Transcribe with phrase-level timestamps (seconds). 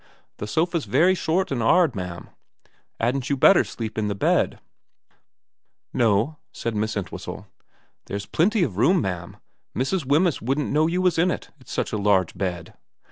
[0.21, 2.29] * The sofa's very short and 'aid, ma'am.
[2.99, 4.59] 'Adn't you better sleep in the bed?'
[5.57, 7.45] * No,' said Miss Entwhistle.'
[8.07, 9.37] There's plenty of room, ma'am.
[9.77, 10.03] Mrs.
[10.03, 12.73] Wemyss wouldn't know you was in it, it's such a large bed.'